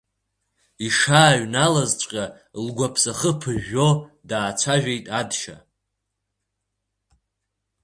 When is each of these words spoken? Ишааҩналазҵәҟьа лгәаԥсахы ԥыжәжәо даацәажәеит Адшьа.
Ишааҩналазҵәҟьа 0.85 2.25
лгәаԥсахы 2.65 3.31
ԥыжәжәо 3.39 3.87
даацәажәеит 4.29 5.05
Адшьа. 5.19 5.57